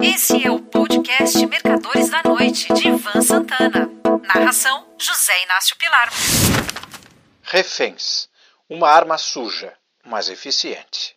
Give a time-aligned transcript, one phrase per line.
[0.00, 3.90] Esse é o podcast Mercadores da Noite, de Ivan Santana.
[4.22, 6.08] Narração: José Inácio Pilar.
[7.42, 8.28] Reféns
[8.68, 9.72] uma arma suja,
[10.04, 11.16] mas eficiente.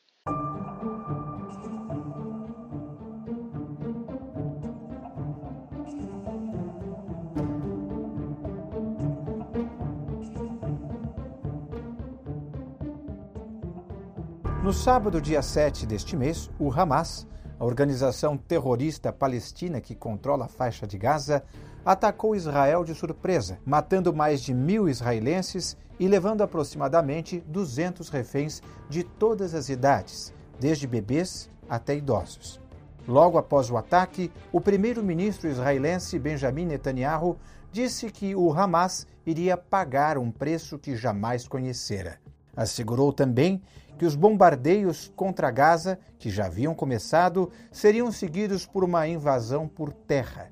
[14.63, 17.27] No sábado, dia 7 deste mês, o Hamas,
[17.61, 21.43] a organização terrorista palestina que controla a faixa de Gaza,
[21.85, 29.03] atacou Israel de surpresa, matando mais de mil israelenses e levando aproximadamente 200 reféns de
[29.03, 32.59] todas as idades, desde bebês até idosos.
[33.07, 37.37] Logo após o ataque, o primeiro-ministro israelense Benjamin Netanyahu
[37.71, 42.17] disse que o Hamas iria pagar um preço que jamais conhecera.
[42.57, 43.61] Assegurou também
[44.01, 49.93] que os bombardeios contra Gaza, que já haviam começado, seriam seguidos por uma invasão por
[49.93, 50.49] terra.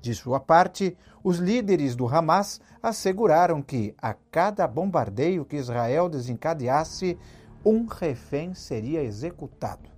[0.00, 7.18] De sua parte, os líderes do Hamas asseguraram que, a cada bombardeio que Israel desencadeasse,
[7.62, 9.90] um refém seria executado.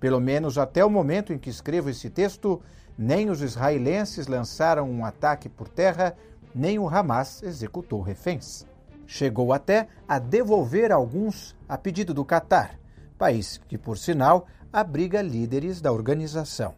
[0.00, 2.60] Pelo menos até o momento em que escrevo esse texto,
[2.98, 6.16] nem os israelenses lançaram um ataque por terra,
[6.52, 8.66] nem o Hamas executou reféns.
[9.06, 12.78] Chegou até a devolver alguns a pedido do Catar,
[13.16, 16.74] país que, por sinal, abriga líderes da organização.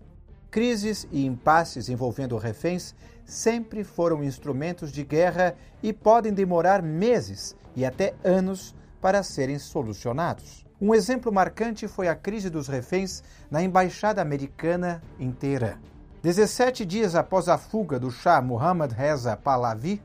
[0.51, 7.85] Crises e impasses envolvendo reféns sempre foram instrumentos de guerra e podem demorar meses e
[7.85, 10.67] até anos para serem solucionados.
[10.81, 15.77] Um exemplo marcante foi a crise dos reféns na embaixada americana em Teherã.
[16.23, 20.01] 17 dias após a fuga do Shah Mohammad Reza Pahlavi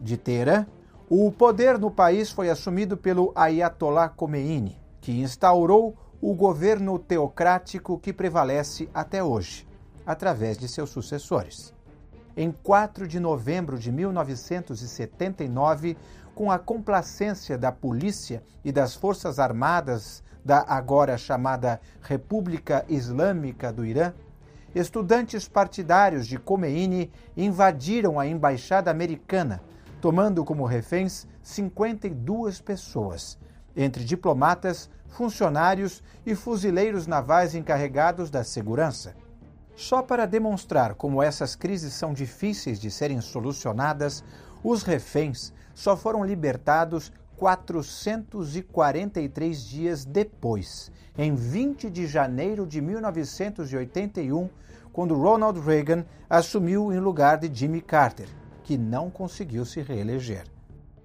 [0.00, 0.66] de Teherã,
[1.08, 8.12] o poder no país foi assumido pelo Ayatollah Khomeini, que instaurou o governo teocrático que
[8.12, 9.68] prevalece até hoje
[10.04, 11.72] através de seus sucessores.
[12.36, 15.96] Em 4 de novembro de 1979,
[16.34, 23.86] com a complacência da polícia e das forças armadas da agora chamada República Islâmica do
[23.86, 24.12] Irã,
[24.74, 29.62] estudantes partidários de Khomeini invadiram a embaixada americana,
[30.00, 33.36] tomando como reféns 52 pessoas,
[33.76, 39.14] entre diplomatas, funcionários e fuzileiros navais encarregados da segurança.
[39.74, 44.24] Só para demonstrar como essas crises são difíceis de serem solucionadas,
[44.64, 54.48] os reféns só foram libertados 443 dias depois, em 20 de janeiro de 1981,
[54.92, 58.28] quando Ronald Reagan assumiu em lugar de Jimmy Carter,
[58.66, 60.44] que não conseguiu se reeleger.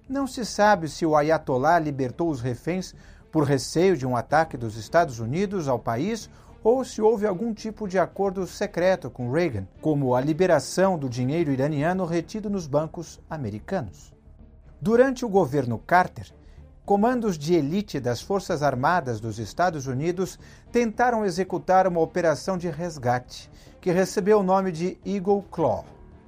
[0.08, 2.92] Não se sabe se o Ayatollah libertou os reféns
[3.30, 6.28] por receio de um ataque dos Estados Unidos ao país
[6.64, 11.52] ou se houve algum tipo de acordo secreto com Reagan, como a liberação do dinheiro
[11.52, 14.12] iraniano retido nos bancos americanos.
[14.80, 16.34] Durante o governo Carter,
[16.84, 20.36] comandos de elite das Forças Armadas dos Estados Unidos
[20.72, 23.48] tentaram executar uma operação de resgate
[23.80, 25.84] que recebeu o nome de Eagle Claw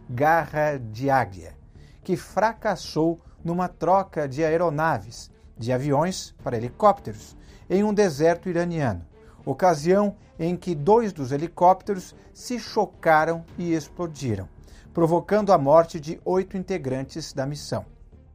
[0.08, 1.56] Garra de Águia
[2.02, 7.36] que fracassou numa troca de aeronaves, de aviões para helicópteros,
[7.68, 9.06] em um deserto iraniano
[9.44, 14.48] ocasião em que dois dos helicópteros se chocaram e explodiram,
[14.92, 17.84] provocando a morte de oito integrantes da missão.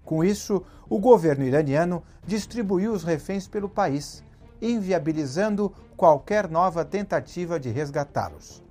[0.05, 4.23] Com isso, o governo iraniano distribuiu os reféns pelo país,
[4.61, 8.63] inviabilizando qualquer nova tentativa de resgatá-los.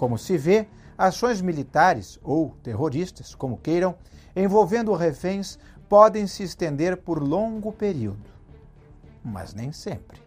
[0.00, 0.66] Como se vê,
[0.96, 3.94] ações militares ou terroristas, como queiram,
[4.34, 5.58] envolvendo reféns
[5.90, 8.30] podem se estender por longo período,
[9.22, 10.22] mas nem sempre.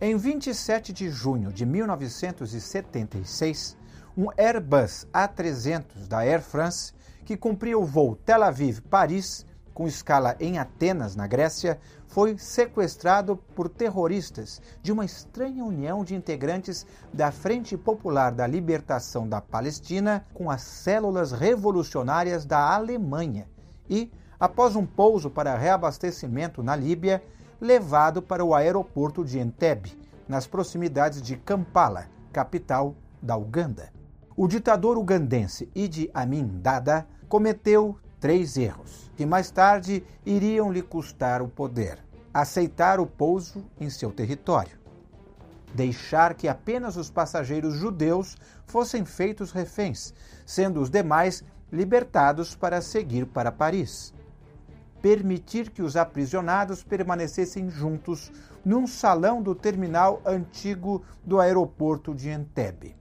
[0.00, 3.76] Em 27 de junho de 1976,
[4.18, 6.92] um Airbus A300 da Air France,
[7.24, 11.78] que cumpria o voo Tel Aviv-Paris, com escala em Atenas, na Grécia,
[12.10, 19.28] foi sequestrado por terroristas de uma estranha união de integrantes da Frente Popular da Libertação
[19.28, 23.48] da Palestina com as células revolucionárias da Alemanha
[23.88, 24.10] e,
[24.40, 27.22] após um pouso para reabastecimento na Líbia,
[27.60, 29.96] levado para o aeroporto de Entebbe,
[30.26, 33.92] nas proximidades de Kampala, capital da Uganda.
[34.36, 41.42] O ditador ugandense Idi Amin Dada cometeu três erros, que mais tarde iriam lhe custar
[41.42, 41.98] o poder:
[42.32, 44.78] aceitar o pouso em seu território,
[45.74, 48.36] deixar que apenas os passageiros judeus
[48.66, 50.14] fossem feitos reféns,
[50.46, 54.12] sendo os demais libertados para seguir para Paris
[55.00, 58.30] permitir que os aprisionados permanecessem juntos
[58.64, 62.94] num salão do terminal antigo do aeroporto de Entebbe.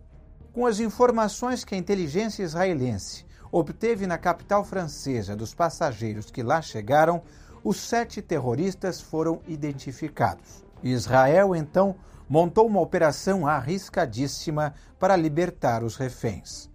[0.54, 6.62] Com as informações que a inteligência israelense obteve na capital francesa dos passageiros que lá
[6.62, 7.22] chegaram,
[7.63, 10.63] os sete terroristas foram identificados.
[10.84, 11.96] Israel então
[12.28, 16.69] montou uma operação arriscadíssima para libertar os reféns.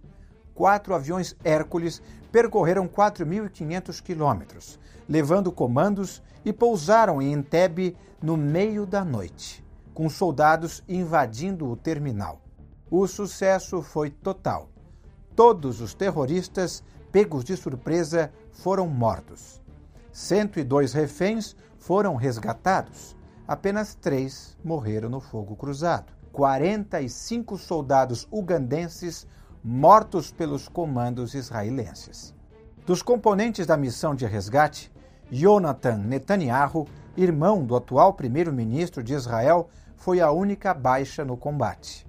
[0.53, 2.01] Quatro aviões Hércules
[2.31, 10.83] percorreram 4.500 quilômetros, levando comandos e pousaram em Entebbe no meio da noite, com soldados
[10.87, 12.41] invadindo o terminal.
[12.91, 14.69] O sucesso foi total.
[15.35, 19.61] Todos os terroristas, pegos de surpresa, foram mortos.
[20.13, 23.17] 102 reféns foram resgatados.
[23.45, 26.13] Apenas três morreram no fogo cruzado.
[26.31, 29.27] 45 soldados ugandenses
[29.63, 32.33] mortos pelos comandos israelenses.
[32.85, 34.89] Dos componentes da missão de resgate,
[35.29, 42.07] Jonathan Netanyahu, irmão do atual primeiro-ministro de Israel, foi a única baixa no combate.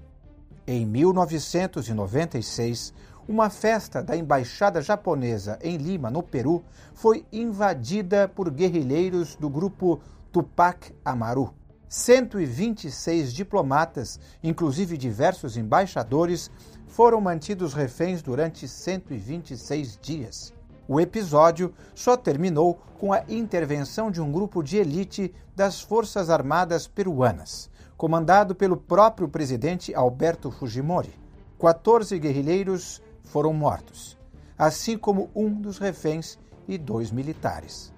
[0.66, 2.92] Em 1996,
[3.28, 6.64] uma festa da embaixada japonesa em Lima, no Peru,
[6.94, 10.00] foi invadida por guerrilheiros do grupo
[10.30, 11.52] Tupac Amaru.
[11.88, 16.50] 126 diplomatas, inclusive diversos embaixadores,
[16.86, 20.54] foram mantidos reféns durante 126 dias.
[20.88, 26.86] O episódio só terminou com a intervenção de um grupo de elite das Forças Armadas
[26.86, 31.12] peruanas, comandado pelo próprio presidente Alberto Fujimori.
[31.58, 34.18] 14 guerrilheiros foram mortos,
[34.56, 37.92] assim como um dos reféns e dois militares.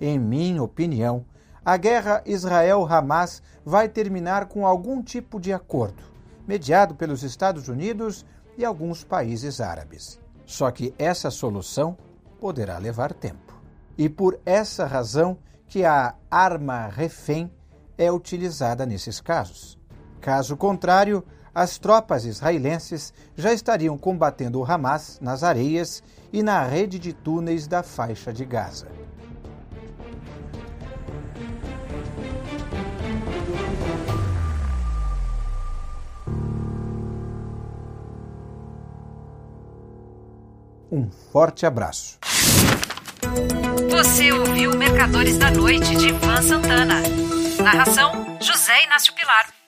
[0.00, 1.24] Em minha opinião,
[1.64, 6.02] a guerra Israel-Hamas vai terminar com algum tipo de acordo,
[6.46, 8.24] mediado pelos Estados Unidos
[8.56, 10.20] e alguns países árabes.
[10.44, 11.96] Só que essa solução
[12.38, 13.54] poderá levar tempo.
[13.96, 17.50] E por essa razão que a arma refém
[17.96, 19.78] é utilizada nesses casos.
[20.20, 21.24] Caso contrário,
[21.54, 26.02] as tropas israelenses já estariam combatendo o Hamas nas areias
[26.32, 28.88] e na rede de túneis da faixa de Gaza.
[40.90, 42.18] Um forte abraço.
[43.90, 47.02] Você ouviu Mercadores da Noite de Ivan Santana.
[47.60, 49.63] Narração: José Inácio Pilar.